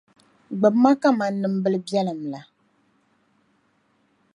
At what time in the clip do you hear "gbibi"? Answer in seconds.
0.59-0.77